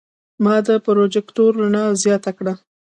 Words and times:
ما 0.43 0.55
د 0.67 0.69
پروجیکتور 0.85 1.51
رڼا 1.61 1.83
زیاته 2.03 2.31
کړه. 2.37 2.53